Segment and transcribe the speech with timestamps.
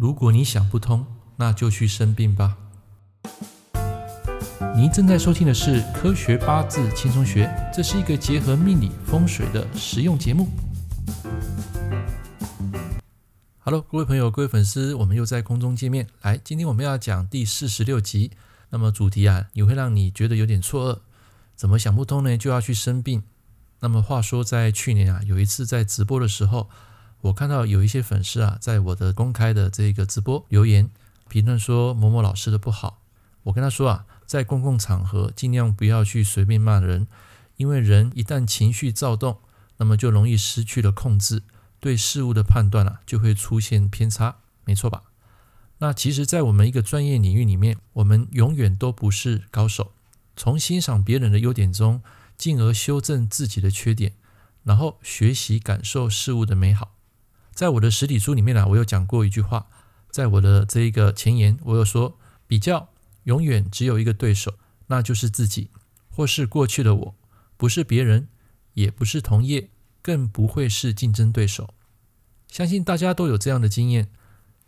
[0.00, 1.04] 如果你想不通，
[1.34, 2.56] 那就去生病吧。
[4.76, 10.48] 您正在收听的是《科学八字轻松学》，这是一个结合命理风水的实用节目。
[13.58, 16.06] Hello，各位朋友，各位粉丝，我们又在空中见面。
[16.22, 18.30] 来，今天我们要讲第四十六集。
[18.70, 21.00] 那么主题啊，也会让你觉得有点错愕，
[21.56, 22.38] 怎么想不通呢？
[22.38, 23.24] 就要去生病。
[23.80, 26.70] 那么话说，在去年啊，有一次在直播的时候，
[27.20, 30.88] 我看到有一些粉丝啊，在我的公开的这个直播留言
[31.28, 33.02] 评论说某某老师的不好。
[33.44, 37.08] 我跟他说啊，在公共场合尽量不要去随便骂人，
[37.56, 39.38] 因为人一旦情绪躁动，
[39.78, 41.42] 那么就容易失去了控制。
[41.80, 45.04] 对事物的判断啊，就会出现偏差，没错吧？
[45.78, 49.92] 那其实，在我们一个专业领域里面，我们永远都不是高手。
[50.36, 52.02] 从欣赏别人的优点中，
[52.36, 54.14] 进而修正自己的缺点，
[54.64, 56.90] 然后学习感受事物的美好。
[57.58, 59.66] 在我的实体书里面呢，我有讲过一句话，
[60.12, 62.16] 在我的这一个前言，我有说，
[62.46, 62.90] 比较
[63.24, 64.54] 永远只有一个对手，
[64.86, 65.68] 那就是自己，
[66.08, 67.14] 或是过去的我，
[67.56, 68.28] 不是别人，
[68.74, 69.70] 也不是同业。
[70.00, 71.74] 更不会是竞争对手。
[72.46, 74.08] 相信大家都有这样的经验：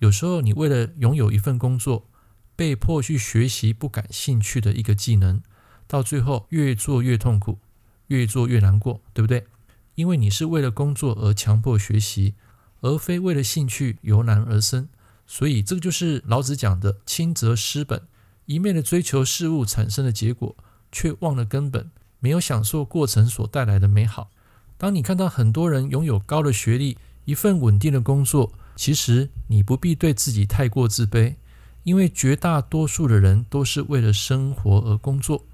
[0.00, 2.10] 有时候你为了拥有一份工作，
[2.56, 5.40] 被迫去学习不感兴趣的一个技能，
[5.86, 7.60] 到最后越做越痛苦，
[8.08, 9.46] 越做越难过，对不对？
[9.94, 12.34] 因为你是为了工作而强迫学习，
[12.80, 14.88] 而非为了兴趣由然而生。
[15.26, 18.02] 所以这个就是老子讲的“轻则失本”，
[18.46, 20.56] 一味的追求事物产生的结果，
[20.90, 24.30] 却忘了根本，没有享受过程所带来的美好。
[24.76, 31.36] 当你看到很多人拥有高的学历、一份稳定的工作，其实你不必对自己太过自卑，
[31.84, 35.44] 因为绝大多数的人都是为了生活而工作，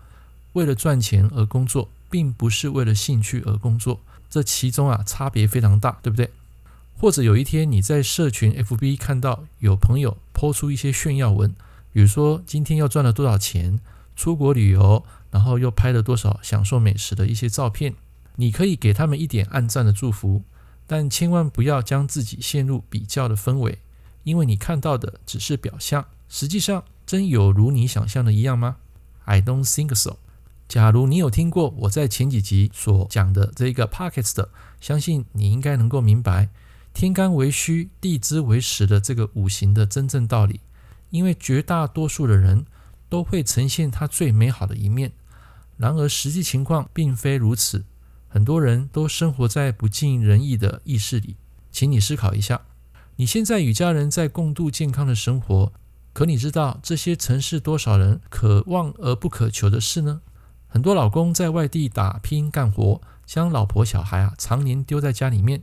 [0.55, 4.01] 为了赚钱而工作，并不是为了兴趣而工作。
[4.31, 6.31] 这其中啊差别非常大，对不对？
[6.99, 11.55] 或者有一天你在社群 FB 看到有朋友抛出一些炫耀文，
[11.93, 13.79] 比如说今天又赚了多少钱，
[14.17, 17.95] 出国旅游，然后又拍了多少享受美食的一些照片。
[18.37, 20.43] 你可以给他们一点暗赞的祝福，
[20.87, 23.79] 但千万不要将自己陷入比较的氛围，
[24.25, 28.77] 因为你看到的只是表象，实际上真有如你想象的一样吗
[29.25, 30.17] ？I don't think so。
[30.69, 34.49] 假如你有听过我在前几集所讲的这个 Podcast，
[34.81, 36.49] 相信你应该能够明白
[36.97, 40.61] “天干为虚，地支为实”的这个五行的真正道理。
[41.11, 42.65] 因为绝大多数的人
[43.11, 45.13] 都会呈现他最美好的一面，
[45.77, 47.85] 然而实际情况并非如此。
[48.29, 51.37] 很多人都生活在不尽人意的意识里，
[51.71, 52.63] 请你思考一下，
[53.17, 55.71] 你现在与家人在共度健康的生活，
[56.15, 60.23] 可你知道这些曾是多少人可望而不可求的事呢？
[60.67, 65.63] 很多老公在外地打拼干活，将老婆小孩啊常年丢在家里面，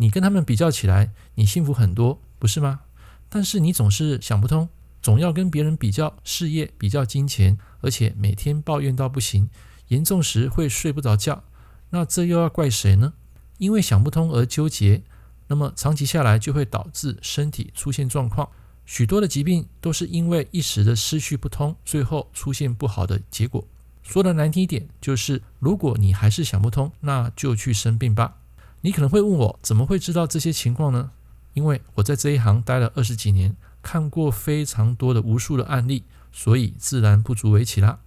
[0.00, 2.80] 你跟他们比较起来，你幸福很多，不是吗？
[3.28, 4.66] 但是你总是想不通，
[5.02, 9.50] 总要跟别人比较事业、比较金钱，而且每天抱怨到不行，
[9.88, 11.44] 严重时会睡不着觉。
[11.90, 13.12] 那这又要怪谁呢？
[13.58, 15.02] 因为想不通而纠结，
[15.48, 18.48] 那么长期下来就会导致身体出现状况。
[18.86, 23.62] 许多的疾病都是因为一时的思绪不通，最后出现不好的结果。
[24.02, 28.38] 说的难听一点，就是如果你还是想不通，那就去生病吧。
[28.82, 31.10] 你可能会问我，怎么会知道这些情况呢？
[31.54, 38.00] 因为我在这一行待了二十几年，看过非常多的无数的案例，所以自然不足为奇啦。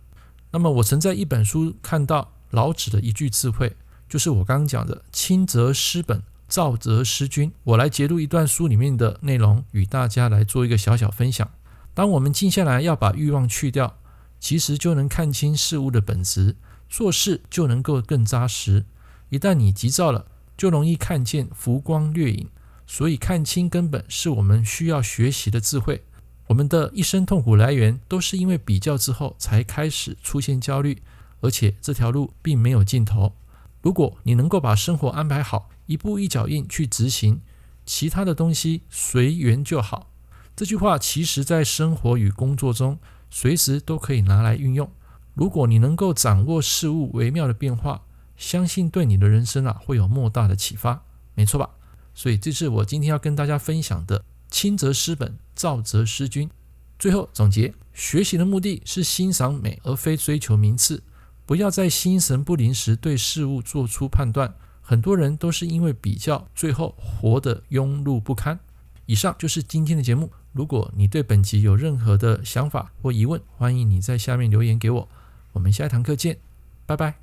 [0.52, 2.32] 那么我曾在一本书看到。
[2.54, 3.76] 老子的一句智慧，
[4.08, 7.52] 就是我刚刚讲的“轻则失本，躁则失君”。
[7.66, 11.50] 我来节录一段书里面的内容，与大家来做一个小小分享。
[11.96, 13.98] 当我们静下来，要把欲望去掉，
[14.40, 16.56] 其实就能看清事物的本质，
[16.88, 18.86] 做事就能够更扎实。
[19.30, 20.28] 一旦你急躁了，
[20.64, 22.48] 就容易看见浮光掠影。
[22.88, 26.06] 所以，看清根本是我们需要学习的智慧。
[26.48, 31.02] 我们的一生痛苦来源，都是因为比较之后才开始出现焦虑。
[31.42, 33.34] 而且这条路并没有尽头。
[33.82, 37.42] 如果你能够把生活安排好，一步一脚印去执行，
[37.86, 40.12] 其他的东西随缘就好。
[40.56, 42.98] 这句话其实在生活与工作中
[43.30, 44.90] 随时都可以拿来运用。
[45.34, 48.04] 如果你能够掌握事物微妙的变化，
[48.36, 51.04] 相信对你的人生啊会有莫大的启发，
[51.36, 51.70] 没错吧？
[52.14, 56.50] 所以这是我今天要跟大家分享的：轻则失本，躁则失君。
[57.00, 61.04] 最后总结，学习的目的是欣赏美，而非追求名次。
[61.46, 64.54] 不要在心神不宁时对事物做出判断。
[64.82, 68.60] 很多人都是因为比较，最后活得庸碌不堪。
[69.06, 70.32] 以上就是今天的节目。
[70.52, 75.10] 如果你对本集有任何的想法或疑问，欢迎你在下面留言给我。
[75.54, 76.38] 我们下一堂课见，
[76.86, 77.23] 拜拜。